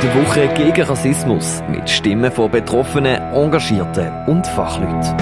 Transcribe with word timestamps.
Die 0.00 0.14
Woche 0.14 0.46
gegen 0.54 0.82
Rassismus 0.82 1.60
mit 1.68 1.90
Stimmen 1.90 2.30
von 2.30 2.48
Betroffenen, 2.48 3.20
Engagierten 3.34 4.26
und 4.28 4.46
Fachleuten. 4.46 5.16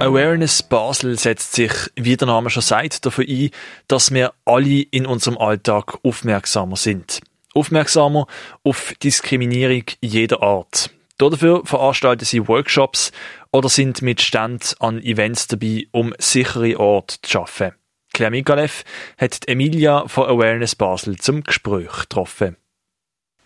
Awareness 0.00 0.62
Basel 0.62 1.18
setzt 1.18 1.52
sich, 1.52 1.70
wie 1.96 2.16
der 2.16 2.28
Name 2.28 2.48
schon 2.48 2.62
sagt, 2.62 3.04
dafür 3.04 3.26
ein, 3.28 3.50
dass 3.88 4.10
wir 4.10 4.32
alle 4.46 4.84
in 4.90 5.04
unserem 5.04 5.36
Alltag 5.36 5.98
aufmerksamer 6.02 6.76
sind. 6.76 7.20
Aufmerksamer 7.52 8.26
auf 8.62 8.94
Diskriminierung 9.02 9.84
jeder 10.00 10.42
Art. 10.42 10.88
Dafür 11.18 11.60
veranstalten 11.66 12.24
sie 12.24 12.48
Workshops 12.48 13.12
oder 13.52 13.68
sind 13.68 14.00
mit 14.00 14.22
Ständen 14.22 14.74
an 14.80 14.98
Events 15.02 15.46
dabei, 15.46 15.88
um 15.92 16.14
sichere 16.18 16.80
Orte 16.80 17.16
zu 17.20 17.30
schaffen. 17.30 17.72
Claire 18.14 18.30
Mikalev 18.30 18.84
hat 19.18 19.40
Emilia 19.48 20.06
von 20.06 20.28
Awareness 20.28 20.76
Basel 20.76 21.16
zum 21.18 21.42
Gespräch 21.42 21.90
getroffen. 22.02 22.56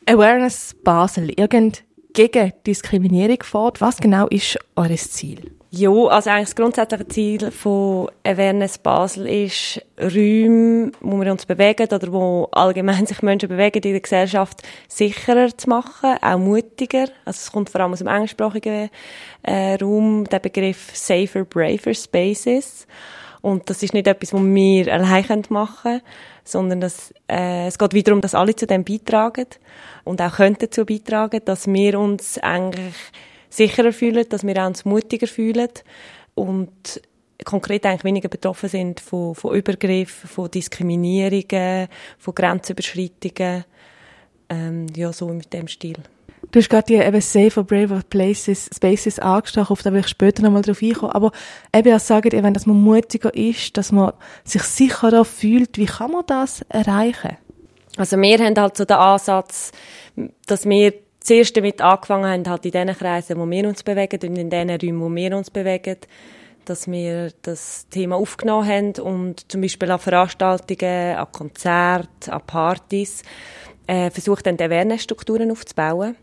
Awareness 0.07 0.77
Basel, 0.85 1.31
irgend 1.31 1.85
gegen 2.13 2.53
Diskriminierung 2.67 3.43
fort. 3.43 3.81
Was 3.81 3.97
genau 3.97 4.27
ist 4.29 4.59
eures 4.77 5.11
Ziel? 5.11 5.53
Ja, 5.71 5.91
also 5.91 6.31
eigentlich 6.31 6.49
das 6.49 6.57
grundsätzliche 6.57 7.09
Ziel 7.09 7.51
von 7.51 8.09
Awareness 8.25 8.79
Basel 8.79 9.27
ist, 9.27 9.83
Räume, 9.99 10.93
wo 11.01 11.21
wir 11.21 11.31
uns 11.33 11.47
bewegen 11.47 11.89
oder 11.91 12.13
wo 12.13 12.49
allgemein 12.53 13.07
sich 13.07 13.23
Menschen 13.23 13.49
bewegen 13.49 13.83
in 13.83 13.93
der 13.93 14.01
Gesellschaft, 14.01 14.63
sicherer 14.87 15.57
zu 15.57 15.69
machen, 15.69 16.17
auch 16.21 16.39
mutiger. 16.39 17.09
Also 17.25 17.39
es 17.39 17.53
kommt 17.53 17.71
vor 17.71 17.81
allem 17.81 17.93
aus 17.93 17.99
dem 17.99 18.09
englischsprachigen 18.09 18.91
äh, 19.43 19.75
Raum, 19.77 20.25
der 20.25 20.41
Begriff 20.41 20.91
Safer, 20.95 21.45
Braver 21.45 21.95
Spaces. 21.95 22.87
Und 23.41 23.71
das 23.71 23.83
ist 23.83 23.95
nicht 23.95 24.07
etwas, 24.07 24.33
was 24.33 24.43
wir 24.43 24.93
allein 24.93 25.43
machen 25.49 25.83
können, 25.83 26.03
sondern 26.45 26.81
dass, 26.81 27.13
äh, 27.31 27.67
es 27.67 27.79
geht 27.79 27.95
wiederum, 27.95 28.21
dass 28.21 28.35
alle 28.35 28.57
zu 28.57 28.67
dem 28.67 28.85
beitragen 28.85 29.47
und 30.05 30.21
auch 30.21 30.37
können 30.37 30.57
dazu 30.59 30.85
beitragen, 30.85 31.41
dass 31.45 31.67
wir 31.67 31.99
uns 31.99 32.39
eigentlich 32.39 32.95
sicherer 33.51 33.93
fühlen, 33.93 34.29
dass 34.29 34.47
wir 34.47 34.67
uns 34.67 34.85
mutiger 34.85 35.27
fühlen 35.27 35.71
und 36.35 37.01
konkret 37.45 37.87
eigentlich 37.87 38.05
weniger 38.05 38.29
betroffen 38.29 38.69
sind 38.69 39.01
von, 39.01 39.35
von 39.35 39.55
Übergriffen, 39.55 40.29
von 40.29 40.51
Diskriminierungen, 40.51 41.89
von 42.19 42.35
Grenzüberschreitungen, 42.35 43.65
ähm, 44.49 44.87
ja, 44.95 45.13
so 45.13 45.29
mit 45.29 45.53
dem 45.53 45.69
Stil. 45.69 45.97
Du 46.51 46.61
hast 46.61 46.71
gerade 46.71 46.87
die 46.87 46.95
eben 46.95 47.21
Safer, 47.21 47.63
Braver 47.63 48.01
Places, 48.09 48.71
Spaces 48.75 49.19
angesprochen, 49.19 49.73
auf 49.73 49.83
da 49.83 49.93
will 49.93 50.01
ich 50.01 50.09
später 50.09 50.43
nochmal 50.43 50.63
drauf 50.63 50.83
einkommen. 50.83 51.13
Aber 51.13 51.33
eben 51.75 51.95
auch 51.95 52.01
sagen, 52.01 52.35
eben, 52.35 52.55
dass 52.55 52.67
man 52.67 52.81
mutiger 52.81 53.35
ist, 53.35 53.77
dass 53.77 53.93
man 53.93 54.13
sich 54.45 54.63
sicherer 54.63 55.25
fühlt. 55.25 55.77
Wie 55.77 55.87
kann 55.87 56.11
man 56.11 56.25
das 56.27 56.63
erreichen? 56.71 57.37
Also 57.99 58.17
wir 58.17 58.39
haben 58.39 58.59
halt 58.59 58.77
so 58.77 58.85
den 58.85 58.97
Ansatz, 58.97 59.73
dass 60.47 60.65
wir 60.65 60.95
zuerst 61.21 61.57
damit 61.57 61.83
angefangen 61.83 62.31
haben, 62.31 62.49
halt 62.49 62.65
in 62.65 62.71
den 62.71 62.97
Kreisen, 62.97 63.39
wo 63.39 63.49
wir 63.49 63.69
uns 63.69 63.83
bewegen 63.83 64.31
und 64.31 64.39
in 64.39 64.51
den 64.51 64.71
Räumen, 64.71 65.01
wo 65.01 65.15
wir 65.15 65.37
uns 65.37 65.51
bewegen, 65.51 65.97
dass 66.65 66.87
wir 66.87 67.31
das 67.43 67.89
Thema 67.91 68.17
aufgenommen 68.17 68.69
haben 68.69 68.93
und 69.03 69.51
zum 69.51 69.61
Beispiel 69.61 69.91
an 69.91 69.99
Veranstaltungen, 69.99 71.17
an 71.17 71.33
Konzerten, 71.33 72.31
an 72.31 72.43
Partys 72.47 73.23
äh, 73.87 74.11
versucht 74.11 74.47
haben, 74.47 74.61
Awareness-Strukturen 74.61 75.51
aufzubauen. 75.51 76.17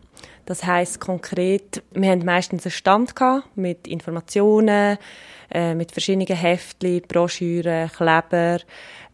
Das 0.44 0.64
heißt 0.64 1.00
konkret, 1.00 1.82
wir 1.92 2.10
haben 2.10 2.24
meistens 2.24 2.64
einen 2.64 2.72
Stand 2.72 3.16
gehabt 3.16 3.56
mit 3.56 3.88
Informationen, 3.88 4.98
äh, 5.50 5.74
mit 5.74 5.92
verschiedenen 5.92 6.26
Heftchen, 6.26 7.02
Broschüren, 7.02 7.90
Kleber, 7.90 8.58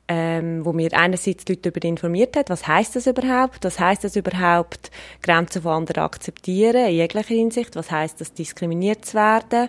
ähm, 0.08 0.64
wo 0.64 0.72
mir 0.72 0.92
einerseits 0.92 1.44
die 1.44 1.52
Leute 1.52 1.70
darüber 1.70 1.88
informiert 1.88 2.36
hat, 2.36 2.50
was 2.50 2.66
heißt 2.66 2.96
das 2.96 3.06
überhaupt? 3.06 3.64
Was 3.64 3.78
heißt 3.78 4.04
das 4.04 4.16
überhaupt, 4.16 4.90
Grenzen 5.22 5.62
von 5.62 5.72
anderen 5.72 6.02
akzeptieren, 6.02 6.86
in 6.86 6.96
jeglicher 6.96 7.34
Hinsicht? 7.34 7.76
Was 7.76 7.90
heißt 7.90 8.20
das, 8.20 8.34
diskriminiert 8.34 9.04
zu 9.04 9.14
werden? 9.14 9.68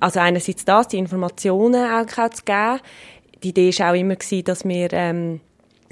Also 0.00 0.20
einerseits 0.20 0.64
das, 0.64 0.88
die 0.88 0.98
Informationen 0.98 1.90
auch 1.90 2.06
zu 2.06 2.44
geben. 2.44 2.80
Die 3.42 3.48
Idee 3.48 3.78
war 3.78 3.90
auch 3.90 3.96
immer, 3.96 4.16
dass 4.16 4.64
wir 4.64 4.92
ähm, 4.92 5.40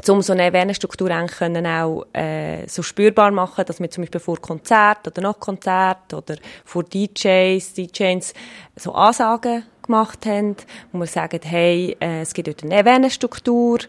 um 0.08 0.22
so 0.22 0.32
eine 0.32 0.44
Awareness-Struktur 0.44 1.08
können 1.26 1.66
auch 1.66 2.06
äh, 2.12 2.66
so 2.66 2.82
spürbar 2.82 3.30
machen, 3.30 3.64
dass 3.64 3.78
wir 3.78 3.90
zum 3.90 4.02
Beispiel 4.02 4.20
vor 4.20 4.40
Konzert 4.40 5.06
oder 5.06 5.22
nach 5.22 5.38
Konzert 5.38 6.12
oder 6.12 6.36
vor 6.64 6.82
DJs, 6.82 7.74
DJs 7.74 8.34
so 8.76 8.92
Ansagen 8.92 9.64
gemacht 9.82 10.26
haben, 10.26 10.56
wo 10.92 10.98
wir 10.98 11.06
sagen, 11.06 11.40
hey, 11.42 11.96
äh, 12.00 12.22
es 12.22 12.34
gibt 12.34 12.48
dort 12.48 12.62
eine 12.62 12.76
Awareness-Struktur, 12.76 13.80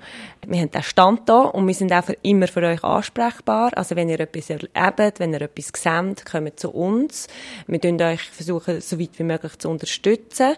wir 0.46 0.60
haben 0.60 0.72
den 0.72 0.84
Stand 0.84 1.30
da 1.30 1.42
und 1.42 1.68
wir 1.68 1.74
sind 1.74 1.94
auch 1.94 2.10
immer 2.22 2.48
für 2.48 2.62
euch 2.64 2.84
ansprechbar. 2.84 3.72
Also 3.76 3.96
wenn 3.96 4.10
ihr 4.10 4.20
etwas 4.20 4.50
erlebt, 4.50 5.20
wenn 5.20 5.34
ihr 5.34 5.42
etwas 5.42 5.72
seht, 5.76 6.26
kommt 6.26 6.60
zu 6.60 6.72
uns. 6.72 7.28
Wir 7.68 7.80
versuchen 7.80 8.02
euch 8.02 8.22
versuchen, 8.22 8.82
so 8.82 9.00
weit 9.00 9.18
wie 9.18 9.24
möglich 9.24 9.58
zu 9.58 9.70
unterstützen. 9.70 10.56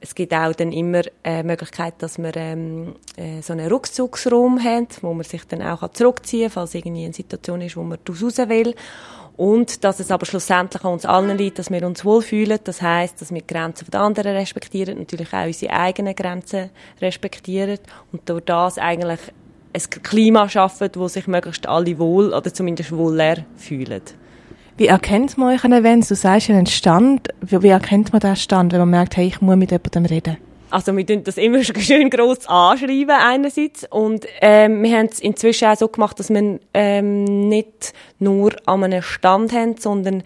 Es 0.00 0.14
gibt 0.14 0.34
auch 0.34 0.52
dann 0.52 0.70
immer 0.70 1.00
äh, 1.24 1.42
Möglichkeit, 1.42 1.94
dass 1.98 2.18
wir 2.18 2.36
ähm, 2.36 2.94
äh, 3.16 3.40
so 3.40 3.54
einen 3.54 3.72
Rückzugsraum 3.72 4.62
haben, 4.62 4.88
wo 5.00 5.14
man 5.14 5.24
sich 5.24 5.46
dann 5.46 5.62
auch 5.62 5.88
zurückziehen 5.92 6.50
kann, 6.50 6.50
falls 6.50 6.74
irgendwie 6.74 7.04
eine 7.04 7.14
Situation 7.14 7.62
ist, 7.62 7.76
wo 7.76 7.82
man 7.82 7.98
raus 8.06 8.36
will. 8.36 8.74
Und 9.36 9.82
dass 9.82 9.98
es 9.98 10.12
aber 10.12 10.26
schlussendlich 10.26 10.84
an 10.84 10.92
uns 10.92 11.04
allen 11.04 11.36
liegt, 11.36 11.58
dass 11.58 11.70
wir 11.70 11.84
uns 11.84 12.04
wohlfühlen. 12.04 12.58
Das 12.62 12.80
heißt, 12.80 13.20
dass 13.20 13.32
wir 13.32 13.40
die 13.40 13.46
Grenzen 13.46 13.90
der 13.90 14.00
anderen 14.00 14.36
respektieren, 14.36 14.98
natürlich 14.98 15.32
auch 15.32 15.46
unsere 15.46 15.72
eigenen 15.72 16.14
Grenzen 16.14 16.70
respektieren 17.00 17.78
und 18.12 18.28
durch 18.28 18.44
das 18.44 18.78
eigentlich 18.78 19.20
ein 19.72 20.02
Klima 20.02 20.48
schaffen, 20.48 20.88
wo 20.94 21.08
sich 21.08 21.26
möglichst 21.26 21.66
alle 21.66 21.98
wohl 21.98 22.32
oder 22.32 22.54
zumindest 22.54 22.92
wohl 22.92 23.16
leer 23.16 23.44
fühlen. 23.56 24.02
Wie 24.76 24.86
erkennt 24.86 25.36
man 25.36 25.54
euch 25.54 25.64
an 25.64 25.72
Events? 25.72 26.08
Du 26.08 26.14
sagst 26.14 26.50
einen 26.50 26.66
Stand. 26.66 27.28
Wie, 27.40 27.68
erkennt 27.68 28.12
man 28.12 28.20
den 28.20 28.36
Stand, 28.36 28.72
wenn 28.72 28.80
man 28.80 28.90
merkt, 28.90 29.16
hey, 29.16 29.26
ich 29.26 29.40
muss 29.40 29.56
mit 29.56 29.70
jemandem 29.70 30.06
reden? 30.06 30.36
Also 30.74 30.96
wir 30.96 31.06
tun 31.06 31.22
das 31.22 31.36
immer 31.36 31.62
schön 31.80 32.10
gross 32.10 32.48
anschreiben 32.48 33.10
einerseits 33.10 33.86
und 33.90 34.26
ähm, 34.40 34.82
wir 34.82 34.98
haben 34.98 35.06
es 35.06 35.20
inzwischen 35.20 35.68
auch 35.68 35.76
so 35.76 35.86
gemacht, 35.86 36.18
dass 36.18 36.30
wir 36.30 36.58
ähm, 36.74 37.48
nicht 37.48 37.92
nur 38.18 38.56
an 38.66 38.82
einem 38.82 39.00
Stand 39.00 39.52
haben, 39.52 39.76
sondern 39.76 40.24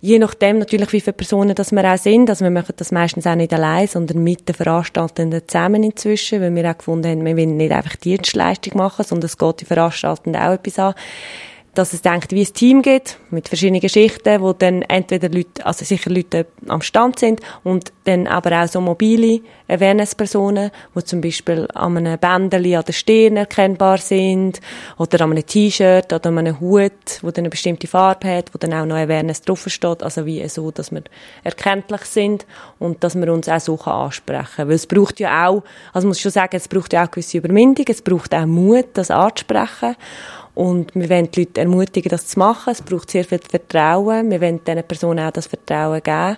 je 0.00 0.18
nachdem 0.18 0.60
natürlich, 0.60 0.94
wie 0.94 1.00
viele 1.02 1.12
Personen 1.12 1.54
das 1.54 1.72
wir 1.72 1.84
auch 1.84 1.98
sind. 1.98 2.30
Also 2.30 2.42
wir 2.46 2.50
machen 2.50 2.72
das 2.78 2.90
meistens 2.90 3.26
auch 3.26 3.34
nicht 3.34 3.52
allein, 3.52 3.86
sondern 3.86 4.24
mit 4.24 4.48
den 4.48 4.54
Veranstaltenden 4.54 5.46
zusammen 5.46 5.82
inzwischen, 5.82 6.40
weil 6.40 6.54
wir 6.54 6.70
auch 6.70 6.78
gefunden 6.78 7.10
haben, 7.10 7.26
wir 7.26 7.36
wollen 7.36 7.58
nicht 7.58 7.72
einfach 7.72 7.96
Dienstleistung 7.96 8.78
machen, 8.78 9.04
sondern 9.04 9.26
es 9.26 9.36
geht 9.36 9.60
die 9.60 9.66
Veranstaltenden 9.66 10.40
auch 10.40 10.52
etwas 10.52 10.78
an 10.78 10.94
dass 11.74 11.94
es 11.94 12.02
denkt, 12.02 12.32
wie 12.32 12.42
ein 12.42 12.52
Team 12.52 12.82
geht, 12.82 13.16
mit 13.30 13.48
verschiedenen 13.48 13.80
Geschichten, 13.80 14.42
wo 14.42 14.52
dann 14.52 14.82
entweder 14.82 15.30
Leute, 15.30 15.64
also 15.64 15.84
sicher 15.84 16.10
Leute 16.10 16.46
am 16.68 16.82
Stand 16.82 17.18
sind 17.18 17.40
und 17.64 17.92
dann 18.04 18.26
aber 18.26 18.62
auch 18.62 18.68
so 18.68 18.80
mobile 18.80 19.40
Awareness-Personen, 19.68 20.70
die 20.94 21.04
zum 21.04 21.22
Beispiel 21.22 21.66
an 21.72 21.96
einem 21.96 22.18
Bändeli 22.18 22.76
an 22.76 22.84
der 22.84 22.92
Stirn 22.92 23.38
erkennbar 23.38 23.96
sind 23.98 24.60
oder 24.98 25.22
an 25.22 25.30
einem 25.30 25.46
T-Shirt 25.46 26.12
oder 26.12 26.26
an 26.26 26.38
einem 26.38 26.60
Hut, 26.60 26.92
wo 27.22 27.30
dann 27.30 27.44
eine 27.44 27.50
bestimmte 27.50 27.86
Farbe 27.86 28.28
hat, 28.28 28.52
wo 28.52 28.58
dann 28.58 28.74
auch 28.74 28.84
noch 28.84 28.96
Awareness 28.96 29.40
draufsteht, 29.40 30.02
also 30.02 30.26
wie 30.26 30.46
so, 30.48 30.70
dass 30.70 30.92
wir 30.92 31.02
erkenntlich 31.42 32.02
sind 32.02 32.46
und 32.78 33.02
dass 33.02 33.14
man 33.14 33.30
uns 33.30 33.48
auch 33.48 33.60
so 33.60 33.78
ansprechen 33.80 34.56
kann. 34.56 34.68
Weil 34.68 34.74
es 34.74 34.86
braucht 34.86 35.20
ja 35.20 35.48
auch, 35.48 35.62
also 35.94 36.06
muss 36.06 36.18
ich 36.18 36.22
schon 36.22 36.32
sagen, 36.32 36.54
es 36.54 36.68
braucht 36.68 36.92
ja 36.92 37.04
auch 37.04 37.10
gewisse 37.10 37.38
Überwindung, 37.38 37.86
es 37.88 38.02
braucht 38.02 38.34
auch 38.34 38.44
Mut, 38.44 38.88
das 38.92 39.10
anzusprechen 39.10 39.96
und 40.54 40.94
wir 40.94 41.08
wollen 41.08 41.30
die 41.30 41.40
Leute 41.40 41.62
ermutigen, 41.62 42.10
das 42.10 42.26
zu 42.26 42.38
machen. 42.38 42.72
Es 42.72 42.82
braucht 42.82 43.10
sehr 43.10 43.24
viel 43.24 43.40
Vertrauen. 43.40 44.30
Wir 44.30 44.40
wollen 44.42 44.62
diesen 44.62 44.82
Personen 44.84 45.26
auch 45.26 45.30
das 45.30 45.46
Vertrauen 45.46 46.02
geben. 46.02 46.36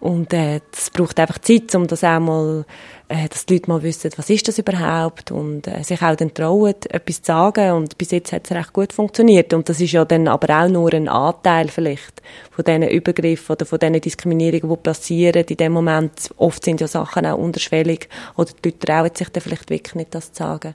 Und 0.00 0.34
äh, 0.34 0.60
es 0.70 0.90
braucht 0.90 1.18
einfach 1.18 1.38
Zeit, 1.38 1.74
um 1.74 1.86
das 1.86 2.04
auch 2.04 2.20
mal, 2.20 2.66
äh, 3.08 3.26
dass 3.26 3.46
die 3.46 3.54
Leute 3.54 3.70
mal 3.70 3.82
wissen, 3.82 4.10
was 4.18 4.28
ist 4.28 4.46
das 4.48 4.58
überhaupt 4.58 5.30
und 5.30 5.66
äh, 5.66 5.82
sich 5.82 6.02
auch 6.02 6.14
dann 6.14 6.34
trauen, 6.34 6.74
etwas 6.90 7.22
zu 7.22 7.32
sagen. 7.32 7.72
Und 7.72 7.96
bis 7.96 8.10
jetzt 8.10 8.32
hat 8.32 8.44
es 8.44 8.54
recht 8.54 8.74
gut 8.74 8.92
funktioniert. 8.92 9.54
Und 9.54 9.66
das 9.66 9.80
ist 9.80 9.92
ja 9.92 10.04
dann 10.04 10.28
aber 10.28 10.62
auch 10.62 10.68
nur 10.68 10.92
ein 10.92 11.08
Anteil 11.08 11.68
vielleicht 11.68 12.20
von 12.50 12.66
diesen 12.66 12.82
Übergriffen 12.82 13.54
oder 13.54 13.64
von 13.64 13.78
diesen 13.78 13.98
Diskriminierungen, 13.98 14.76
die 14.76 14.82
passieren. 14.82 15.42
In 15.48 15.56
dem 15.56 15.72
Moment, 15.72 16.34
oft 16.36 16.62
sind 16.62 16.82
ja 16.82 16.86
Sachen 16.86 17.24
auch 17.24 17.38
unterschwellig 17.38 18.10
oder 18.36 18.50
die 18.62 18.68
Leute 18.68 18.78
trauen 18.86 19.10
sich 19.14 19.30
dann 19.30 19.42
vielleicht 19.42 19.70
wirklich 19.70 19.94
nicht, 19.94 20.14
das 20.14 20.34
zu 20.34 20.42
sagen. 20.42 20.74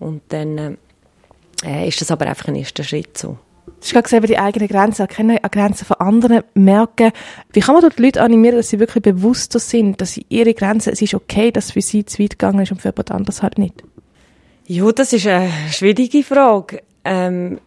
Und 0.00 0.22
dann... 0.30 0.58
Äh, 0.58 0.76
äh, 1.64 1.88
ist 1.88 2.00
das 2.00 2.10
aber 2.10 2.26
einfach 2.26 2.48
ein 2.48 2.56
erster 2.56 2.84
Schritt 2.84 3.16
so. 3.16 3.38
Du 3.66 3.72
hast 3.82 3.92
gerade 3.92 4.02
gesagt, 4.04 4.28
die 4.28 4.38
eigenen 4.38 4.68
Grenzen 4.68 5.02
erkennen, 5.02 5.38
an 5.42 5.50
Grenzen 5.50 5.84
von 5.84 5.96
anderen 5.98 6.42
merken. 6.54 7.12
Wie 7.52 7.60
kann 7.60 7.74
man 7.74 7.82
dort 7.82 7.98
die 7.98 8.02
Leute 8.02 8.22
animieren, 8.22 8.56
dass 8.56 8.68
sie 8.68 8.78
wirklich 8.78 9.02
bewusster 9.02 9.58
sind, 9.58 10.00
dass 10.00 10.12
sie 10.12 10.24
ihre 10.28 10.54
Grenzen, 10.54 10.92
es 10.92 11.02
ist 11.02 11.14
okay, 11.14 11.50
dass 11.50 11.72
für 11.72 11.82
sie 11.82 12.04
zu 12.04 12.22
weit 12.22 12.38
gegangen 12.38 12.60
ist 12.60 12.72
und 12.72 12.80
für 12.80 12.88
jemand 12.88 13.10
anderes 13.10 13.42
halt 13.42 13.58
nicht? 13.58 13.82
Ja, 14.66 14.90
das 14.90 15.12
ist 15.12 15.26
eine 15.26 15.50
schwierige 15.70 16.22
Frage. 16.22 16.82
Ähm, 17.04 17.60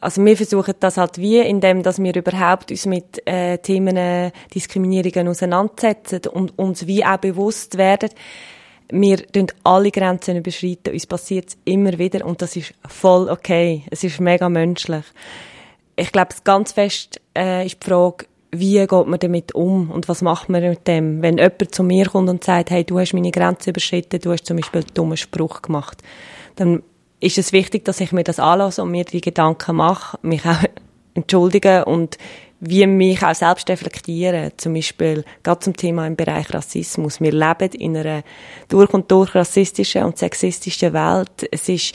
also 0.00 0.24
wir 0.24 0.36
versuchen 0.36 0.74
das 0.80 0.98
halt 0.98 1.18
wie, 1.18 1.38
indem 1.38 1.82
dass 1.82 2.00
wir 2.00 2.14
überhaupt 2.14 2.70
uns 2.70 2.86
mit 2.86 3.26
äh, 3.26 3.58
Themen 3.58 3.96
äh, 3.96 4.32
Diskriminierungen 4.54 5.28
auseinandersetzen 5.28 6.20
und 6.30 6.58
uns 6.58 6.86
wie 6.86 7.04
auch 7.04 7.16
bewusst 7.16 7.78
werden, 7.78 8.10
wir 8.90 9.18
überschreiten 9.32 9.52
alle 9.64 9.90
Grenzen 9.90 10.36
überschreiten, 10.36 10.92
uns 10.92 11.06
passiert 11.06 11.48
es 11.48 11.56
immer 11.64 11.98
wieder 11.98 12.24
und 12.24 12.42
das 12.42 12.56
ist 12.56 12.74
voll 12.86 13.28
okay. 13.28 13.84
Es 13.90 14.04
ist 14.04 14.20
mega 14.20 14.48
menschlich. 14.48 15.04
Ich 15.96 16.12
glaube, 16.12 16.34
ganz 16.44 16.72
fest 16.72 17.20
äh, 17.36 17.66
ist 17.66 17.82
die 17.82 17.88
Frage, 17.88 18.26
wie 18.50 18.78
geht 18.78 19.06
man 19.06 19.18
damit 19.18 19.54
um 19.54 19.90
und 19.90 20.08
was 20.08 20.22
macht 20.22 20.48
man 20.48 20.62
mit 20.62 20.86
dem? 20.86 21.22
Wenn 21.22 21.38
jemand 21.38 21.74
zu 21.74 21.82
mir 21.82 22.06
kommt 22.06 22.28
und 22.28 22.44
sagt, 22.44 22.70
hey, 22.70 22.84
du 22.84 22.98
hast 22.98 23.12
meine 23.12 23.30
Grenze 23.30 23.70
überschritten, 23.70 24.20
du 24.20 24.32
hast 24.32 24.46
zum 24.46 24.56
Beispiel 24.56 24.82
einen 24.82 24.94
dummen 24.94 25.16
Spruch 25.16 25.62
gemacht, 25.62 26.02
dann 26.56 26.82
ist 27.20 27.38
es 27.38 27.52
wichtig, 27.52 27.84
dass 27.84 28.00
ich 28.00 28.12
mir 28.12 28.24
das 28.24 28.38
anlasse 28.38 28.82
und 28.82 28.90
mir 28.90 29.04
die 29.04 29.20
Gedanken 29.20 29.76
mache, 29.76 30.18
mich 30.22 30.44
auch 30.44 30.62
entschuldigen 31.14 31.84
und 31.84 32.18
wie 32.60 32.86
mich 32.86 33.22
auch 33.22 33.34
selbst 33.34 33.68
reflektieren. 33.68 34.52
Zum 34.56 34.74
Beispiel 34.74 35.24
gerade 35.42 35.60
zum 35.60 35.76
Thema 35.76 36.06
im 36.06 36.16
Bereich 36.16 36.52
Rassismus. 36.52 37.20
Wir 37.20 37.32
leben 37.32 37.72
in 37.78 37.96
einer 37.96 38.22
durch 38.68 38.92
und 38.94 39.10
durch 39.10 39.34
rassistischen 39.34 40.04
und 40.04 40.18
sexistischen 40.18 40.92
Welt. 40.92 41.48
Es 41.50 41.68
ist 41.68 41.94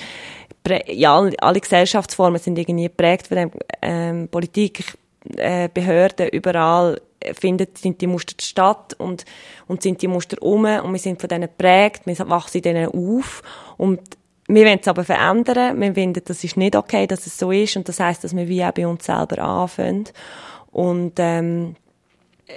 ja, 0.87 1.17
alle 1.39 1.59
Gesellschaftsformen 1.59 2.39
sind 2.39 2.59
irgendwie 2.59 2.83
geprägt 2.83 3.27
von 3.27 3.37
der 3.37 3.51
ähm, 3.81 4.27
Politik, 4.27 4.83
äh, 5.37 5.69
Behörden, 5.73 6.27
überall 6.29 7.01
findet, 7.33 7.77
sind 7.77 8.01
die 8.01 8.07
Muster 8.07 8.35
statt 8.39 8.95
und, 8.97 9.25
und 9.67 9.81
sind 9.81 10.01
die 10.01 10.07
Muster 10.07 10.41
um 10.41 10.65
und 10.65 10.91
wir 10.91 10.99
sind 10.99 11.19
von 11.19 11.27
denen 11.27 11.49
geprägt, 11.49 12.03
wir 12.05 12.29
wachsen 12.29 12.57
in 12.57 12.63
denen 12.63 12.87
auf 12.87 13.41
und 13.77 13.99
wir 14.49 14.65
wollen 14.65 14.79
es 14.81 14.87
aber 14.87 15.03
verändern. 15.03 15.79
Wir 15.79 15.93
finden, 15.93 16.23
das 16.25 16.43
ist 16.43 16.57
nicht 16.57 16.75
okay, 16.75 17.05
dass 17.05 17.27
es 17.27 17.37
so 17.37 17.51
ist. 17.51 17.77
Und 17.77 17.87
das 17.87 17.99
heißt, 17.99 18.23
dass 18.23 18.35
wir 18.35 18.47
wie 18.47 18.65
auch 18.65 18.71
bei 18.71 18.87
uns 18.87 19.05
selber 19.05 19.39
anfangen. 19.43 20.05
Und 20.71 21.13
ähm, 21.17 21.75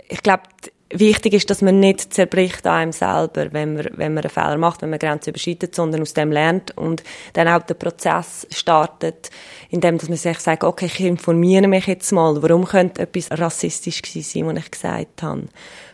ich 0.09 0.23
glaube, 0.23 0.44
wichtig 0.91 1.35
ist, 1.35 1.50
dass 1.50 1.61
man 1.61 1.81
nicht 1.81 2.15
zerbricht 2.15 2.67
an 2.67 2.75
einem 2.75 2.93
selber, 2.93 3.53
wenn 3.53 3.75
man, 3.75 3.89
wenn 3.93 4.15
man 4.15 4.25
einen 4.25 4.31
Fehler 4.31 4.56
macht, 4.56 4.81
wenn 4.81 4.91
man 4.91 4.99
Grenzen 4.99 5.31
überschreitet, 5.31 5.75
sondern 5.75 6.00
aus 6.00 6.15
dem 6.15 6.33
lernt 6.33 6.77
und 6.77 7.03
dann 7.35 7.49
auch 7.49 7.62
den 7.62 7.79
Prozess 7.79 8.47
startet, 8.50 9.31
indem 9.69 9.99
dass 9.99 10.09
man 10.09 10.19
sich 10.19 10.39
sagt, 10.39 10.65
okay, 10.65 10.87
ich 10.87 11.00
informiere 11.00 11.69
mich 11.69 11.87
jetzt 11.87 12.12
mal, 12.12 12.43
warum 12.43 12.65
könnte 12.65 13.03
etwas 13.03 13.31
rassistisch 13.31 14.03
sein, 14.03 14.47
was 14.47 14.65
ich 14.65 14.71
gesagt 14.71 15.23
habe. 15.23 15.44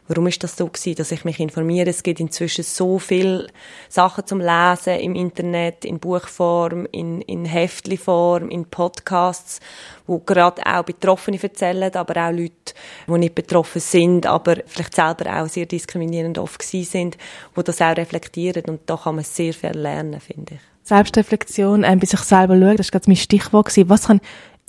Warum 0.08 0.26
ist 0.26 0.42
das 0.42 0.56
so 0.56 0.66
gewesen, 0.66 0.96
dass 0.96 1.12
ich 1.12 1.24
mich 1.24 1.38
informiere? 1.38 1.90
Es 1.90 2.02
gibt 2.02 2.18
inzwischen 2.18 2.64
so 2.64 2.98
viele 2.98 3.48
Sachen 3.88 4.26
zum 4.26 4.40
Lesen 4.40 4.98
im 5.00 5.14
Internet, 5.14 5.84
in 5.84 5.98
Buchform, 5.98 6.86
in, 6.90 7.20
in 7.20 7.44
Heftliform, 7.44 8.48
in 8.48 8.64
Podcasts, 8.64 9.60
wo 10.06 10.18
gerade 10.18 10.62
auch 10.66 10.82
Betroffene 10.82 11.38
erzählen, 11.42 11.94
aber 11.94 12.26
auch 12.26 12.32
Leute, 12.32 12.74
die 13.06 13.12
nicht 13.12 13.34
betroffen 13.34 13.80
sind, 13.80 14.26
aber 14.26 14.56
vielleicht 14.66 14.96
selber 14.96 15.42
auch 15.42 15.48
sehr 15.48 15.66
diskriminierend 15.66 16.38
oft 16.38 16.58
gewesen 16.58 16.90
sind, 16.90 17.18
wo 17.54 17.60
das 17.60 17.82
auch 17.82 17.96
reflektieren 17.96 18.64
und 18.66 18.80
da 18.86 18.96
kann 18.96 19.16
man 19.16 19.24
sehr 19.24 19.52
viel 19.52 19.76
lernen, 19.76 20.20
finde 20.20 20.54
ich. 20.54 20.60
Selbstreflexion, 20.84 21.84
ähm, 21.84 21.98
bei 21.98 22.06
sich 22.06 22.20
selber 22.20 22.58
schauen, 22.58 22.78
das 22.78 22.86
war 22.86 22.92
gerade 22.92 23.10
mein 23.10 23.16
Stichwort 23.16 23.66
gewesen. 23.66 23.90
Was 23.90 24.06
kann 24.06 24.20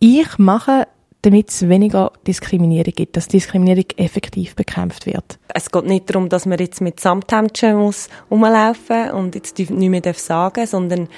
ich 0.01 0.37
machen, 0.37 0.83
damit 1.21 1.49
es 1.49 1.67
weniger 1.67 2.13
Diskriminierung 2.25 2.93
gibt, 2.93 3.17
dass 3.17 3.27
Diskriminierung 3.27 3.85
effektiv 3.97 4.55
bekämpft 4.55 5.05
wird. 5.05 5.37
Es 5.53 5.69
geht 5.69 5.85
nicht 5.85 6.09
darum, 6.09 6.29
dass 6.29 6.45
man 6.45 6.59
jetzt 6.59 6.79
mit 6.79 6.99
Samthändchen 6.99 7.75
muss 7.75 8.07
rumlaufen 8.31 9.11
und 9.11 9.35
jetzt 9.35 9.57
nicht 9.59 9.71
mehr 9.71 10.01
sagen 10.13 10.53
darf, 10.55 10.69
sondern 10.69 11.09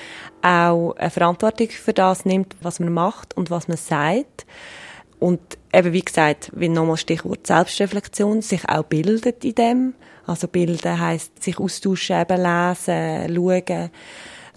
auch 0.42 0.94
eine 0.94 1.10
Verantwortung 1.12 1.70
für 1.70 1.94
das 1.94 2.26
nimmt, 2.26 2.56
was 2.62 2.80
man 2.80 2.92
macht 2.92 3.38
und 3.38 3.52
was 3.52 3.68
man 3.68 3.78
sagt. 3.78 4.48
Und 5.20 5.40
eben, 5.72 5.94
wie 5.94 6.02
gesagt, 6.02 6.52
wie 6.56 6.68
nochmal 6.68 6.98
Stichwort 6.98 7.46
Selbstreflexion, 7.46 8.42
sich 8.42 8.68
auch 8.68 8.84
bildet 8.84 9.46
in 9.46 9.54
dem. 9.54 9.94
Also 10.26 10.48
bilden 10.48 11.00
heisst, 11.00 11.44
sich 11.44 11.60
austauschen, 11.60 12.22
eben 12.22 12.42
lesen, 12.42 13.36
schauen. 13.36 13.92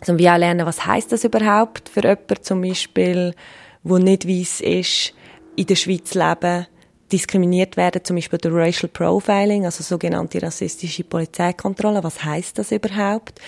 Also 0.00 0.19
wie 0.19 0.31
auch 0.31 0.38
lernen, 0.38 0.67
was 0.67 0.87
heisst 0.87 1.12
das 1.12 1.25
überhaupt 1.25 1.91
für 1.91 2.02
jemanden 2.02 2.43
zum 2.43 2.62
Beispiel, 2.62 3.35
wo 3.82 3.99
nicht 3.99 4.26
weiss 4.26 4.62
ist, 4.62 5.14
in 5.56 5.67
der 5.67 5.77
Schweiz 5.77 6.15
leben, 6.15 6.67
diskriminiert 7.12 7.77
werden, 7.77 8.05
zum 8.05 8.17
Beispiel 8.17 8.39
durch 8.39 8.55
Racial 8.55 8.91
Profiling, 8.93 9.65
also 9.65 9.83
sogenannte 9.83 10.43
rassistische 10.43 11.05
Polizeikontrolle. 11.05 12.03
Was 12.03 12.25
heißt 12.25 12.59
das 12.59 12.73
überhaupt? 12.73 13.41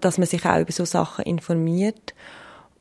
Dass 0.00 0.18
man 0.18 0.26
sich 0.26 0.44
auch 0.44 0.58
über 0.58 0.72
so 0.72 0.84
Sachen 0.84 1.24
informiert. 1.24 2.14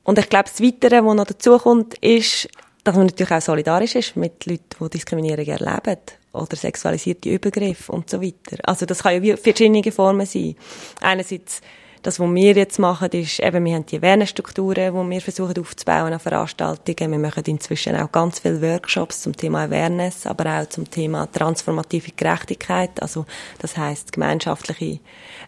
Und 0.03 0.17
ich 0.17 0.29
glaube, 0.29 0.49
das 0.49 0.61
Weitere, 0.61 1.03
was 1.03 1.15
noch 1.15 1.25
dazu 1.25 1.57
kommt, 1.57 1.95
ist, 1.99 2.49
dass 2.83 2.95
man 2.95 3.05
natürlich 3.05 3.31
auch 3.31 3.41
solidarisch 3.41 3.95
ist 3.95 4.15
mit 4.15 4.45
Leuten, 4.45 4.63
die 4.81 4.89
Diskriminierung 4.89 5.45
erleben 5.45 5.99
oder 6.33 6.55
sexualisierte 6.55 7.29
Übergriffe 7.29 7.91
und 7.91 8.09
so 8.09 8.21
weiter. 8.21 8.57
Also 8.63 8.85
das 8.85 9.03
kann 9.03 9.23
ja 9.23 9.37
verschiedene 9.37 9.91
Formen 9.91 10.25
sein. 10.25 10.55
Einerseits 11.01 11.61
das, 12.01 12.19
was 12.19 12.33
wir 12.33 12.53
jetzt 12.53 12.79
machen, 12.79 13.09
ist 13.11 13.39
eben, 13.39 13.65
wir 13.65 13.75
haben 13.75 13.85
die 13.85 13.97
Awareness-Strukturen, 13.97 14.93
die 14.93 15.09
wir 15.09 15.21
versuchen 15.21 15.59
aufzubauen 15.59 16.13
an 16.13 16.19
Veranstaltungen. 16.19 17.11
Wir 17.11 17.19
machen 17.19 17.43
inzwischen 17.45 17.95
auch 17.97 18.11
ganz 18.11 18.39
viele 18.39 18.61
Workshops 18.61 19.21
zum 19.21 19.35
Thema 19.35 19.63
Awareness, 19.63 20.25
aber 20.25 20.61
auch 20.61 20.69
zum 20.69 20.89
Thema 20.89 21.29
transformative 21.31 22.11
Gerechtigkeit. 22.15 23.01
Also, 23.01 23.25
das 23.59 23.75
heißt 23.75 24.13
gemeinschaftliche 24.13 24.99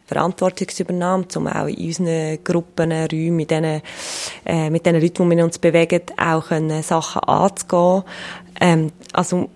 Verantwortungsübernahme, 0.05 1.25
um 1.35 1.47
auch 1.47 1.67
in 1.67 1.87
unseren 1.87 2.43
Gruppen, 2.43 2.91
Räumen, 2.91 3.35
mit 3.37 3.51
denen, 3.51 3.81
äh, 4.45 4.69
mit 4.69 4.85
den 4.85 4.99
Leuten, 4.99 5.29
die 5.29 5.37
wir 5.37 5.45
uns 5.45 5.57
bewegen, 5.57 6.01
auch 6.17 6.47
können, 6.49 6.83
Sachen 6.83 7.23
anzugehen. 7.23 8.03
Ähm, 8.59 8.91
also, 9.13 9.49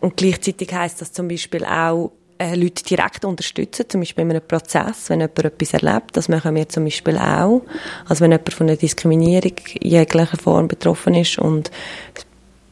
und 0.00 0.16
gleichzeitig 0.16 0.72
heißt 0.72 1.00
das 1.00 1.12
zum 1.12 1.26
Beispiel 1.26 1.64
auch, 1.64 2.12
äh, 2.42 2.54
Leute 2.54 2.82
direkt 2.84 3.24
unterstützen, 3.24 3.88
zum 3.88 4.00
Beispiel 4.00 4.22
in 4.22 4.30
einem 4.30 4.46
Prozess, 4.46 5.08
wenn 5.08 5.20
jemand 5.20 5.44
etwas 5.44 5.74
erlebt. 5.74 6.16
Das 6.16 6.28
machen 6.28 6.54
wir 6.54 6.68
zum 6.68 6.84
Beispiel 6.84 7.16
auch. 7.16 7.62
Also 8.08 8.24
wenn 8.24 8.32
jemand 8.32 8.52
von 8.52 8.68
einer 8.68 8.76
Diskriminierung 8.76 9.52
in 9.80 9.90
jeglicher 9.90 10.36
Form 10.36 10.68
betroffen 10.68 11.14
ist 11.14 11.38
und 11.38 11.70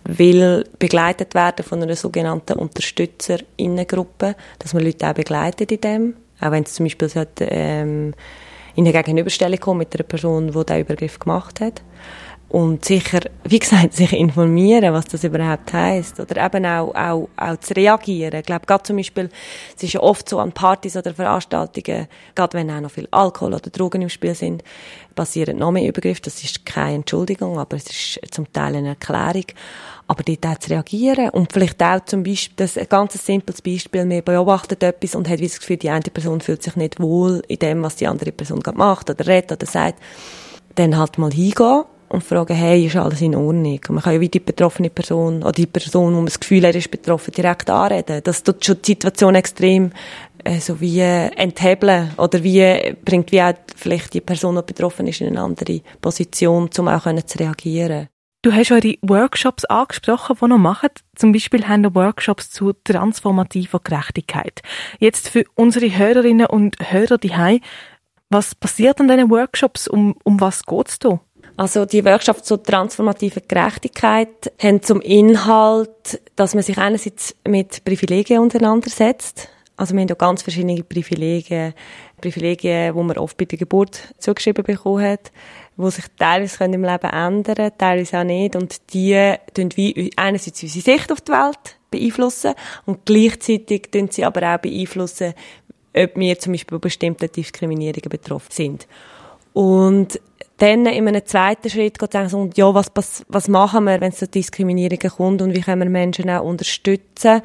will 0.05 0.65
begleitet 0.79 1.35
werden 1.35 1.65
von 1.65 1.83
einer 1.83 1.97
sogenannten 1.97 2.55
Unterstützerinnengruppe, 2.55 4.35
dass 4.59 4.75
man 4.75 4.83
Leute 4.83 5.09
auch 5.09 5.15
begleitet 5.15 5.71
in 5.73 5.81
dem. 5.81 6.17
Auch 6.41 6.51
wenn 6.51 6.65
es 6.65 6.75
zum 6.75 6.87
Beispiel 6.87 7.09
sollte, 7.09 7.47
ähm, 7.51 8.15
in 8.75 8.87
eine 8.87 8.93
Gegenüberstellung 8.93 9.59
kommt 9.61 9.79
mit 9.79 9.95
einer 9.95 10.05
Person, 10.05 10.47
die 10.47 10.53
diesen 10.53 10.81
Übergriff 10.81 11.19
gemacht 11.19 11.61
hat 11.61 11.83
und 12.51 12.85
sicher, 12.85 13.21
wie 13.45 13.61
gesagt, 13.61 13.95
sich 13.95 14.13
informieren, 14.13 14.93
was 14.93 15.05
das 15.05 15.23
überhaupt 15.23 15.73
heißt 15.73 16.19
oder 16.19 16.45
eben 16.45 16.67
auch, 16.67 16.93
auch, 16.97 17.29
auch 17.37 17.57
zu 17.59 17.75
reagieren. 17.75 18.41
Ich 18.41 18.47
glaube, 18.47 18.67
gerade 18.67 18.83
zum 18.83 18.97
Beispiel, 18.97 19.31
es 19.77 19.85
ist 19.85 19.93
ja 19.93 20.01
oft 20.01 20.29
so 20.29 20.41
an 20.41 20.51
Partys 20.51 20.97
oder 20.97 21.15
Veranstaltungen, 21.15 22.09
gerade 22.35 22.59
wenn 22.59 22.69
auch 22.73 22.81
noch 22.81 22.91
viel 22.91 23.07
Alkohol 23.13 23.55
oder 23.55 23.71
Drogen 23.71 24.03
im 24.03 24.09
Spiel 24.09 24.35
sind, 24.35 24.65
passieren 25.15 25.59
noch 25.59 25.71
mehr 25.71 25.89
Übergriffe. 25.89 26.23
Das 26.23 26.43
ist 26.43 26.67
keine 26.67 26.97
Entschuldigung, 26.97 27.57
aber 27.57 27.77
es 27.77 27.87
ist 27.87 28.35
zum 28.35 28.53
Teil 28.53 28.75
eine 28.75 28.89
Erklärung. 28.89 29.47
Aber 30.09 30.25
dort 30.25 30.45
auch 30.45 30.59
zu 30.59 30.71
reagieren 30.71 31.31
und 31.31 31.53
vielleicht 31.53 31.81
auch 31.81 32.05
zum 32.05 32.25
Beispiel, 32.25 32.57
das 32.57 32.77
ein 32.77 32.89
ganz 32.89 33.25
simples 33.25 33.63
Beispiel, 33.63 34.09
wir 34.09 34.23
beobachten 34.23 34.77
etwas 34.81 35.15
und 35.15 35.29
hat 35.29 35.41
das 35.41 35.61
Gefühl, 35.61 35.77
die 35.77 35.91
eine 35.91 36.03
Person 36.03 36.41
fühlt 36.41 36.65
sich 36.65 36.75
nicht 36.75 36.99
wohl 36.99 37.43
in 37.47 37.61
dem, 37.61 37.85
was 37.85 37.95
die 37.95 38.09
andere 38.09 38.33
Person 38.33 38.59
gerade 38.59 38.77
macht 38.77 39.09
oder 39.09 39.25
redet 39.25 39.53
oder 39.53 39.67
sagt, 39.67 40.01
dann 40.75 40.99
halt 40.99 41.17
mal 41.17 41.31
hingehen 41.31 41.85
und 42.11 42.25
fragen, 42.25 42.57
hey, 42.57 42.87
ist 42.87 42.97
alles 42.97 43.21
in 43.21 43.37
Ordnung? 43.37 43.81
Und 43.89 43.95
man 43.95 44.03
kann 44.03 44.15
ja 44.15 44.21
wie 44.21 44.29
die 44.29 44.41
betroffene 44.41 44.91
Person, 44.91 45.43
oder 45.43 45.53
die 45.53 45.67
Person, 45.67 46.13
wo 46.13 46.17
man 46.17 46.27
das 46.27 46.41
Gefühl 46.41 46.67
hat, 46.67 46.75
ist 46.75 46.91
betroffen, 46.91 47.33
direkt 47.33 47.71
anreden. 47.71 48.21
Das 48.25 48.43
tut 48.43 48.65
schon 48.65 48.83
die 48.83 48.93
Situation 48.93 49.37
extrem 49.37 49.93
äh, 50.45 50.59
so 50.59 50.81
wie 50.81 51.01
äh, 51.01 51.29
enthebeln 51.37 52.11
oder 52.17 52.43
wie 52.43 52.97
bringt 53.05 53.31
wie 53.31 53.41
auch 53.41 53.55
vielleicht 53.77 54.13
die 54.13 54.21
Person, 54.21 54.57
die 54.57 54.63
betroffen 54.63 55.07
ist, 55.07 55.21
in 55.21 55.29
eine 55.29 55.43
andere 55.43 55.83
Position, 56.01 56.69
um 56.77 56.89
auch 56.89 57.05
können 57.05 57.27
zu 57.27 57.39
reagieren. 57.39 58.09
Du 58.43 58.53
hast 58.53 58.73
eure 58.73 58.95
Workshops 59.03 59.67
angesprochen, 59.67 60.37
die 60.41 60.49
noch 60.49 60.59
machen. 60.59 60.89
Zum 61.15 61.31
Beispiel 61.31 61.69
haben 61.69 61.83
wir 61.83 61.95
Workshops 61.95 62.51
zu 62.51 62.73
transformativer 62.73 63.81
Gerechtigkeit. 63.85 64.63
Jetzt 64.99 65.29
für 65.29 65.45
unsere 65.55 65.97
Hörerinnen 65.97 66.47
und 66.47 66.77
Hörer 66.91 67.19
die 67.19 67.35
was 68.33 68.55
passiert 68.55 69.01
an 69.01 69.09
diesen 69.09 69.29
Workshops? 69.29 69.89
Um, 69.89 70.15
um 70.23 70.41
was 70.41 70.65
geht's 70.65 71.01
da? 71.01 71.21
Also 71.61 71.85
die 71.85 72.03
Workshops 72.07 72.45
zur 72.45 72.63
transformativen 72.63 73.43
Gerechtigkeit 73.47 74.51
haben 74.59 74.81
zum 74.81 75.03
Inhalt, 75.03 76.19
dass 76.35 76.55
man 76.55 76.63
sich 76.63 76.79
einerseits 76.79 77.37
mit 77.47 77.85
Privilegien 77.85 78.41
auseinandersetzt. 78.41 79.51
Also 79.77 79.93
wir 79.93 80.01
haben 80.01 80.09
ja 80.09 80.15
ganz 80.15 80.41
verschiedene 80.41 80.83
Privilegien, 80.83 81.75
Privilegien, 82.19 82.95
die 82.97 83.03
man 83.03 83.19
oft 83.19 83.37
bei 83.37 83.45
der 83.45 83.59
Geburt 83.59 84.01
zugeschrieben 84.17 84.65
bekommen 84.65 85.05
hat, 85.05 85.33
die 85.77 85.91
sich 85.91 86.07
teilweise 86.19 86.65
im 86.65 86.83
Leben 86.83 87.11
ändern, 87.11 87.73
teilweise 87.77 88.21
auch 88.21 88.25
nicht. 88.25 88.57
Und 88.57 88.95
die 88.95 89.35
tun 89.53 89.69
wie 89.75 90.11
einerseits 90.17 90.63
unsere 90.63 90.83
Sicht 90.83 91.13
auf 91.13 91.21
die 91.21 91.33
Welt 91.33 91.77
beeinflussen 91.91 92.55
und 92.87 93.05
gleichzeitig 93.05 93.91
tun 93.91 94.09
sie 94.11 94.25
aber 94.25 94.55
auch 94.55 94.61
beeinflussen, 94.61 95.35
ob 95.95 96.17
wir 96.17 96.39
zum 96.39 96.55
Beispiel 96.55 96.79
bei 96.79 96.85
bestimmten 96.85 97.31
Diskriminierungen 97.31 98.09
betroffen 98.09 98.51
sind. 98.51 98.89
Und 99.53 100.21
dann 100.61 100.85
in 100.85 101.09
einem 101.09 101.25
zweiten 101.25 101.71
Schritt 101.71 101.99
geht 101.99 102.15
es 102.15 102.31
sagen, 102.31 102.51
ja, 102.55 102.75
was, 102.75 102.89
was, 102.95 103.25
was 103.29 103.49
machen 103.49 103.85
wir, 103.85 104.01
wenn 104.01 104.13
es 104.13 104.19
zu 104.19 104.29
Diskriminierungen 104.29 105.11
kommt 105.11 105.41
und 105.41 105.55
wie 105.55 105.61
können 105.63 105.83
wir 105.83 105.91
Menschen 105.91 106.29
auch 106.29 106.45
unterstützen, 106.45 107.41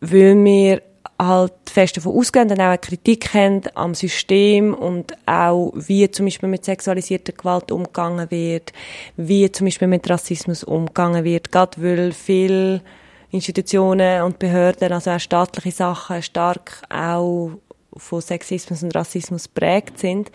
weil 0.00 0.44
wir 0.44 0.82
halt 1.18 1.54
fest 1.70 1.96
davon 1.96 2.16
ausgehen 2.16 2.50
und 2.50 2.60
auch 2.60 2.64
eine 2.64 2.78
Kritik 2.78 3.32
haben 3.32 3.62
am 3.74 3.94
System 3.94 4.74
und 4.74 5.14
auch, 5.26 5.72
wie 5.74 6.10
zum 6.10 6.26
Beispiel 6.26 6.50
mit 6.50 6.66
sexualisierter 6.66 7.32
Gewalt 7.32 7.72
umgegangen 7.72 8.30
wird, 8.30 8.74
wie 9.16 9.50
zum 9.50 9.66
Beispiel 9.66 9.88
mit 9.88 10.08
Rassismus 10.08 10.62
umgegangen 10.62 11.24
wird, 11.24 11.50
gerade 11.50 11.82
weil 11.82 12.12
viele 12.12 12.82
Institutionen 13.30 14.22
und 14.22 14.38
Behörden, 14.38 14.92
also 14.92 15.12
auch 15.12 15.20
staatliche 15.20 15.70
Sachen, 15.76 16.22
stark 16.22 16.82
auch 16.90 17.52
von 17.96 18.20
Sexismus 18.20 18.82
und 18.82 18.94
Rassismus 18.94 19.48
prägt 19.48 19.98
sind 19.98 20.30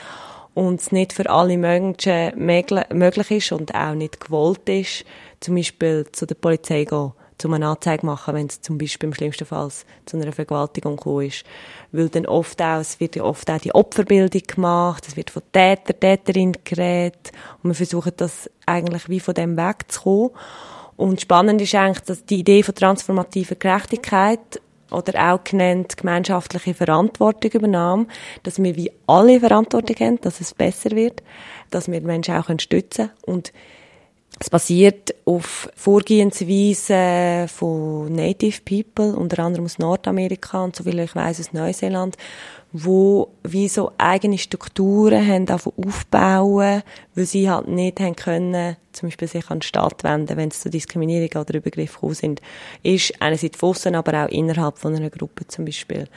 und 0.55 0.81
es 0.81 0.91
nicht 0.91 1.13
für 1.13 1.29
alle 1.29 1.57
Menschen 1.57 2.31
möglich 2.38 3.31
ist 3.31 3.51
und 3.51 3.75
auch 3.75 3.93
nicht 3.93 4.19
gewollt 4.19 4.67
ist, 4.67 5.05
zum 5.41 5.55
Beispiel 5.55 6.07
zu 6.12 6.25
der 6.25 6.35
Polizei 6.35 6.85
gehen 6.85 7.12
zu 7.38 7.51
einer 7.51 7.67
Anzeige 7.67 8.05
machen, 8.05 8.33
wenn 8.33 8.47
es 8.47 8.62
zum 8.62 8.77
Beispiel 8.77 9.09
im 9.09 9.13
schlimmsten 9.13 9.45
Fall 9.45 9.69
zu 10.05 10.15
einer 10.17 10.31
Vergewaltigung 10.31 10.95
gekommen 10.95 11.27
ist. 11.27 11.43
Weil 11.91 12.07
dann 12.07 12.25
oft 12.25 12.62
auch, 12.62 12.79
es 12.79 13.00
wird 13.01 13.17
ja 13.17 13.24
oft 13.24 13.50
auch 13.51 13.57
die 13.57 13.75
Opferbildung 13.75 14.41
gemacht, 14.47 15.05
es 15.05 15.17
wird 15.17 15.29
von 15.29 15.41
Täter, 15.51 16.00
Täterin 16.00 16.53
geredet 16.63 17.33
und 17.62 17.71
wir 17.71 17.75
versuchen 17.75 18.13
das 18.15 18.50
eigentlich 18.65 19.09
wie 19.09 19.19
von 19.19 19.33
dem 19.33 19.57
wegzukommen. 19.57 20.31
Und 20.95 21.19
spannend 21.19 21.62
ist 21.62 21.75
eigentlich, 21.75 22.05
dass 22.05 22.25
die 22.25 22.39
Idee 22.39 22.63
von 22.63 22.74
transformativer 22.74 23.55
Gerechtigkeit 23.55 24.62
oder 24.92 25.34
auch 25.34 25.44
genannt 25.44 25.98
gemeinschaftliche 25.98 26.74
Verantwortung 26.74 27.51
übernahm, 27.51 28.08
dass 28.44 28.62
wir 28.62 28.75
wie 28.75 28.92
alle 29.08 29.39
Verantwortung 29.39 29.96
haben, 30.00 30.22
dass 30.22 30.42
es 30.42 30.54
besser 30.54 30.92
wird, 30.92 31.24
dass 31.72 31.92
wir 31.92 32.01
Menschen 32.01 32.36
auch 32.36 32.50
stützen 32.60 33.08
können 33.08 33.36
und 33.38 33.54
es 34.39 34.50
basiert 34.50 35.15
auf 35.24 35.70
Vorgehensweisen 35.75 37.48
von 37.48 38.13
Native 38.13 38.60
People, 38.65 39.15
unter 39.15 39.44
anderem 39.44 39.65
aus 39.65 39.80
Nordamerika 39.80 40.63
und 40.63 40.75
soviel 40.75 41.00
ich 41.00 41.15
weiß 41.15 41.39
aus 41.39 41.54
Neuseeland, 41.54 42.18
wo 42.74 43.30
wie 43.44 43.70
so 43.70 43.94
eigene 43.98 44.38
Strukturen 44.38 45.25
haben 45.25 45.50
aufbauen, 45.50 46.84
weil 47.15 47.25
sie 47.25 47.50
halt 47.50 47.70
nicht 47.70 48.01
haben 48.01 48.18
können, 48.18 48.75
zum 48.92 49.08
Beispiel 49.08 49.30
sich 49.30 49.50
an 49.50 49.60
den 49.60 49.62
Staat 49.62 50.04
wenden, 50.04 50.36
wenn 50.36 50.50
es 50.50 50.60
zu 50.60 50.70
Diskriminierung 50.70 51.42
oder 51.42 51.56
Übergriffen 51.56 51.96
gekommen 51.96 52.15
sind, 52.15 52.42
ist 52.84 53.13
einerseits 53.22 53.58
von 53.58 53.96
aber 53.96 54.25
auch 54.25 54.30
innerhalb 54.30 54.77
von 54.77 54.94
einer 54.94 55.10
Gruppe 55.10 55.48
zum 55.48 55.63
Beispiel. 55.63 56.10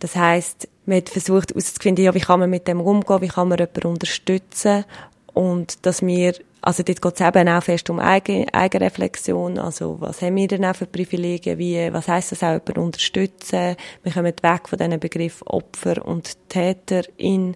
Das 0.00 0.16
heißt, 0.16 0.68
man 0.84 0.98
hat 0.98 1.08
versucht 1.08 1.50
herauszufinden, 1.50 2.04
ja, 2.04 2.14
wie 2.14 2.20
kann 2.20 2.40
man 2.40 2.50
mit 2.50 2.68
dem 2.68 2.82
umgehen, 2.82 3.22
wie 3.22 3.28
kann 3.28 3.48
man 3.48 3.56
jemanden 3.56 3.86
unterstützen 3.86 4.84
und 5.32 5.86
dass 5.86 6.02
wir 6.02 6.34
also 6.64 6.82
dort 6.82 7.02
geht 7.02 7.14
es 7.14 7.20
eben 7.20 7.48
auch 7.48 7.62
fest 7.62 7.90
um 7.90 8.00
Eigen, 8.00 8.48
Eigenreflexion, 8.48 9.58
also 9.58 9.96
was 10.00 10.22
haben 10.22 10.36
wir 10.36 10.48
denn 10.48 10.64
auch 10.64 10.74
für 10.74 10.86
Privilegien, 10.86 11.58
wie, 11.58 11.92
was 11.92 12.08
heisst 12.08 12.32
das 12.32 12.42
auch 12.42 12.52
jemanden 12.52 12.78
unterstützen, 12.78 13.76
wir 14.02 14.12
kommen 14.12 14.32
weg 14.42 14.68
von 14.68 14.78
diesen 14.78 14.98
Begriff 14.98 15.42
Opfer 15.44 16.02
und 16.06 16.38
Täterin, 16.48 17.54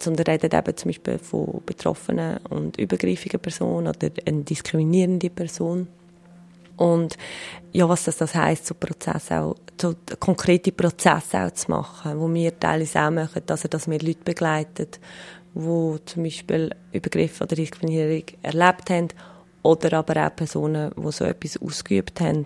sondern 0.00 0.26
reden 0.26 0.56
eben 0.56 0.76
zum 0.76 0.88
Beispiel 0.88 1.18
von 1.18 1.62
betroffenen 1.66 2.38
und 2.48 2.78
übergriffigen 2.78 3.40
Personen 3.40 3.88
oder 3.88 4.10
eine 4.24 4.42
diskriminierende 4.42 5.30
Person. 5.30 5.88
Und 6.76 7.16
ja, 7.72 7.88
was 7.88 8.04
das, 8.04 8.18
das 8.18 8.34
heisst, 8.36 8.66
so 8.66 8.74
Prozesse 8.74 9.40
auch, 9.40 9.56
so 9.80 9.94
konkrete 10.20 10.70
Prozesse 10.70 11.44
auch 11.44 11.50
zu 11.52 11.70
machen, 11.70 12.20
wo 12.20 12.32
wir 12.32 12.58
teilweise 12.58 13.00
auch 13.00 13.10
machen, 13.10 13.42
also 13.48 13.68
dass 13.68 13.88
wir 13.88 13.98
Leute 13.98 14.24
begleiten, 14.24 14.88
die 15.54 16.04
zum 16.04 16.22
Beispiel 16.22 16.70
Übergriffe 16.92 17.44
oder 17.44 17.56
Diskriminierung 17.56 18.24
erlebt 18.42 18.90
haben 18.90 19.08
oder 19.62 19.98
aber 19.98 20.26
auch 20.26 20.36
Personen, 20.36 20.92
die 20.96 21.12
so 21.12 21.24
etwas 21.24 21.60
ausgeübt 21.60 22.20
haben. 22.20 22.44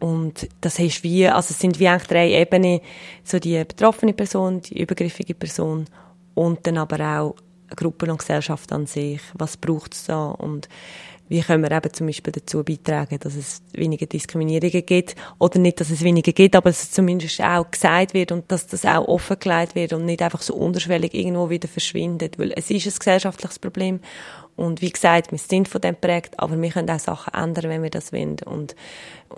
Und 0.00 0.48
das 0.60 0.78
heißt 0.78 1.04
wie, 1.04 1.28
also 1.28 1.52
es 1.52 1.60
sind 1.60 1.78
wie 1.78 1.88
eigentlich 1.88 2.08
drei 2.08 2.30
Ebenen, 2.40 2.80
so 3.24 3.38
die 3.38 3.64
betroffene 3.64 4.12
Person, 4.12 4.60
die 4.60 4.80
übergriffige 4.80 5.34
Person 5.34 5.86
und 6.34 6.66
dann 6.66 6.78
aber 6.78 7.20
auch 7.20 7.36
Gruppe 7.74 8.10
und 8.10 8.18
Gesellschaft 8.18 8.72
an 8.72 8.86
sich. 8.86 9.20
Was 9.34 9.56
braucht 9.56 9.94
es 9.94 10.04
da? 10.04 10.26
Und 10.26 10.68
wie 11.32 11.40
können 11.40 11.62
wir 11.62 11.72
eben 11.74 11.92
zum 11.94 12.06
Beispiel 12.06 12.30
dazu 12.30 12.62
beitragen, 12.62 13.18
dass 13.18 13.34
es 13.34 13.62
weniger 13.72 14.04
Diskriminierungen 14.04 14.84
gibt 14.84 15.16
oder 15.38 15.58
nicht, 15.58 15.80
dass 15.80 15.88
es 15.88 16.04
weniger 16.04 16.32
gibt, 16.32 16.54
aber 16.54 16.68
dass 16.68 16.82
es 16.82 16.90
zumindest 16.90 17.40
auch 17.40 17.70
gesagt 17.70 18.12
wird 18.12 18.32
und 18.32 18.52
dass 18.52 18.66
das 18.66 18.84
auch 18.84 19.08
offengelegt 19.08 19.74
wird 19.74 19.94
und 19.94 20.04
nicht 20.04 20.20
einfach 20.20 20.42
so 20.42 20.54
unterschwellig 20.54 21.14
irgendwo 21.14 21.48
wieder 21.48 21.68
verschwindet, 21.68 22.38
weil 22.38 22.52
es 22.54 22.70
ist 22.70 22.86
ein 22.86 22.98
gesellschaftliches 22.98 23.58
Problem 23.58 24.00
und 24.56 24.82
wie 24.82 24.90
gesagt, 24.90 25.32
wir 25.32 25.38
sind 25.38 25.68
von 25.68 25.80
dem 25.80 25.96
prägt, 25.96 26.38
aber 26.38 26.60
wir 26.60 26.70
können 26.70 26.90
auch 26.90 26.98
Sachen 26.98 27.32
ändern, 27.32 27.70
wenn 27.70 27.82
wir 27.82 27.88
das 27.88 28.12
wollen 28.12 28.36
und 28.44 28.76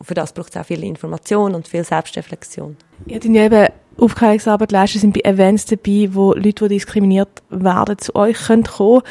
für 0.02 0.14
das 0.14 0.32
braucht 0.32 0.50
es 0.50 0.60
auch 0.60 0.66
viel 0.66 0.82
Information 0.82 1.54
und 1.54 1.68
viel 1.68 1.84
Selbstreflexion. 1.84 2.76
Ja, 3.06 3.20
deine 3.20 3.44
eben 3.44 3.68
Aufklärungsarbeit 3.98 4.72
leisten, 4.72 4.98
sind 4.98 5.14
bei 5.14 5.30
Events 5.30 5.66
dabei, 5.66 6.08
wo 6.10 6.34
Leute, 6.34 6.66
die 6.66 6.74
diskriminiert 6.74 7.44
werden, 7.50 7.98
zu 7.98 8.16
euch 8.16 8.46
kommen 8.46 8.64
können. 8.64 9.02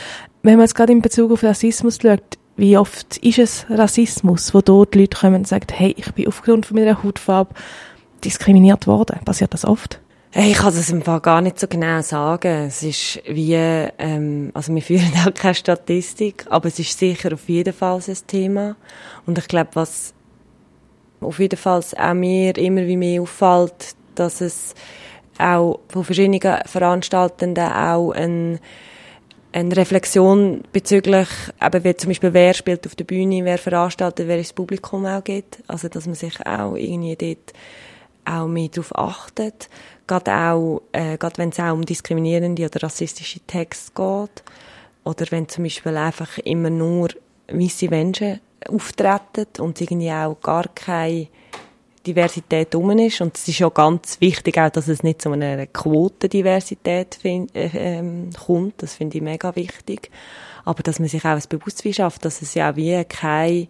Wenn 0.42 0.56
man 0.56 0.66
jetzt 0.66 0.76
gerade 0.76 0.92
in 0.92 1.02
Bezug 1.02 1.32
auf 1.32 1.44
Rassismus 1.44 2.00
schaut, 2.02 2.38
wie 2.56 2.78
oft 2.78 3.18
ist 3.18 3.40
es 3.40 3.66
Rassismus, 3.70 4.54
wo 4.54 4.62
dort 4.62 4.96
Leute 4.96 5.18
kommen 5.18 5.36
und 5.36 5.48
sagen, 5.48 5.68
hey, 5.72 5.96
ich 5.98 6.12
bin 6.14 6.28
aufgrund 6.28 6.66
von 6.66 6.78
meiner 6.78 7.04
Hautfarbe 7.04 7.54
diskriminiert 8.24 8.88
worden? 8.88 9.20
Passiert 9.26 9.54
das 9.54 9.66
oft? 9.66 10.00
Hey, 10.32 10.52
ich 10.52 10.58
kann 10.58 10.74
das 10.74 10.90
im 10.90 11.04
Fall 11.04 11.20
gar 11.20 11.42
nicht 11.42 11.60
so 11.60 11.68
genau 11.68 12.02
sagen. 12.02 12.66
Es 12.68 12.82
ist 12.82 13.22
wie, 13.28 13.54
ähm, 13.54 14.50
also 14.54 14.74
wir 14.74 14.82
führen 14.82 15.14
auch 15.28 15.34
keine 15.34 15.54
Statistik, 15.54 16.46
aber 16.50 16.70
es 16.70 16.80
ist 16.80 16.98
sicher 16.98 17.34
auf 17.34 17.48
jeden 17.48 17.74
Fall 17.74 18.00
ein 18.08 18.18
Thema. 18.28 18.76
Und 19.28 19.38
ich 19.38 19.48
glaube, 19.48 19.70
was 19.74 20.14
auf 21.22 21.40
jeden 21.40 21.58
Fall 21.58 21.84
auch 21.98 22.14
mir 22.14 22.58
immer 22.58 22.88
wie 22.88 22.98
mehr 22.98 23.22
auffällt, 23.22 23.96
dass 24.16 24.42
es 24.42 24.74
auch 25.38 25.80
von 25.90 26.04
verschiedenen 26.04 26.40
Veranstaltenden 26.66 27.72
auch 27.72 28.12
ein 28.12 28.60
eine 29.54 29.78
Reflexion 29.78 30.64
bezüglich, 30.74 31.28
eben 31.64 31.84
wie 31.84 31.96
zum 31.96 32.10
Beispiel, 32.10 32.34
wer 32.34 32.54
spielt 32.54 32.86
auf 32.88 32.96
der 32.96 33.04
Bühne, 33.04 33.46
wer 33.46 33.58
veranstaltet, 33.58 34.28
wer 34.28 34.38
ins 34.38 34.52
Publikum 34.52 35.06
auch 35.06 35.24
geht. 35.24 35.60
Also, 35.68 35.88
dass 35.88 36.08
man 36.08 36.16
sich 36.16 36.46
auch 36.46 36.76
irgendwie 36.76 37.16
dort 37.16 37.54
auch 38.26 38.48
mehr 38.48 38.70
darauf 38.70 38.98
achtet. 38.98 39.70
Gerade 40.08 40.34
auch, 40.34 40.82
äh, 40.92 41.18
gerade 41.18 41.38
wenn 41.38 41.50
es 41.50 41.60
auch 41.60 41.74
um 41.74 41.86
diskriminierende 41.86 42.66
oder 42.66 42.84
rassistische 42.84 43.42
Texte 43.42 43.92
geht. 43.96 44.44
Oder 45.04 45.26
wenn 45.30 45.48
zum 45.48 45.66
Beispiel 45.66 45.98
einfach 45.98 46.38
immer 46.40 46.70
nur 46.70 47.10
weiße 47.48 47.90
Menschen 47.90 48.40
auftreten 48.68 49.46
und 49.60 49.80
irgendwie 49.82 50.12
auch 50.12 50.40
gar 50.42 50.66
keine 50.74 51.28
Diversität 52.06 52.76
rum 52.76 52.92
ist. 53.00 53.22
Und 53.22 53.38
es 53.38 53.48
ist 53.48 53.60
ja 53.60 53.70
ganz 53.70 54.20
wichtig 54.20 54.58
auch, 54.58 54.70
dass 54.70 54.88
es 54.88 55.04
nicht 55.04 55.22
zu 55.22 55.32
einer 55.32 55.68
Quotendiversität 55.68 57.20
äh, 57.24 57.48
ähm, 57.54 58.30
kommt. 58.46 58.82
Das 58.82 58.96
finde 58.96 59.18
ich 59.18 59.24
mega 59.24 59.56
wichtig. 59.56 60.12
Aber 60.66 60.84
dass 60.84 61.00
man 61.00 61.10
sich 61.10 61.24
auch 61.24 61.30
ein 61.30 61.44
Bewusstsein 61.50 61.94
schafft, 61.94 62.26
dass 62.26 62.42
es 62.42 62.54
ja 62.54 62.76
wie 62.76 63.04
keine, 63.06 63.68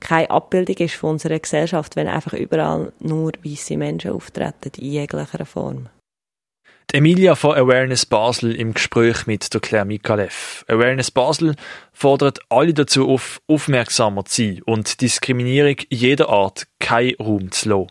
keine 0.00 0.30
Abbildung 0.30 0.76
ist 0.76 0.94
von 0.94 1.10
unserer 1.10 1.38
Gesellschaft, 1.38 1.96
wenn 1.96 2.08
einfach 2.08 2.34
überall 2.34 2.92
nur 3.00 3.32
weiße 3.44 3.76
Menschen 3.76 4.12
auftreten, 4.12 4.72
in 4.78 4.92
jeglicher 4.92 5.46
Form. 5.46 5.88
Emilia 6.90 7.34
von 7.34 7.54
Awareness 7.54 8.06
Basel 8.06 8.54
im 8.54 8.72
Gespräch 8.72 9.26
mit 9.26 9.52
der 9.52 9.60
Claire 9.60 9.84
Mikalev. 9.84 10.64
Awareness 10.68 11.10
Basel 11.10 11.54
fordert 11.92 12.38
alle 12.48 12.72
dazu 12.72 13.10
auf, 13.10 13.42
aufmerksamer 13.46 14.24
zu 14.24 14.42
sein 14.42 14.62
und 14.64 15.02
Diskriminierung 15.02 15.76
jeder 15.90 16.30
Art 16.30 16.66
keinen 16.78 17.14
Raum 17.16 17.52
zu 17.52 17.68
lassen. 17.68 17.88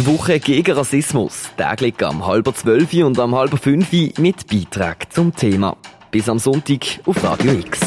Die 0.00 0.06
Woche 0.06 0.40
gegen 0.40 0.72
Rassismus, 0.72 1.50
täglich 1.56 2.04
am 2.04 2.26
halber 2.26 2.52
zwölf 2.52 2.92
und 2.92 3.20
am 3.20 3.36
halber 3.36 3.56
fünf 3.56 3.92
mit 4.18 4.48
Beitrag 4.48 5.12
zum 5.12 5.32
Thema. 5.36 5.76
Bis 6.10 6.28
am 6.28 6.40
Sonntag 6.40 6.84
auf 7.06 7.22
Radio 7.22 7.52
X. 7.52 7.78